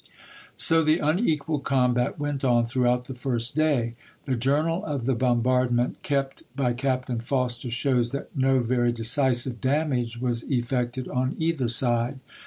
[0.55, 3.93] So the unequal combat went on throughout the first day.
[4.25, 10.19] The journal of the bombardment kept by Captain Foster shows that no very decisive damage
[10.19, 12.19] was effected on either side.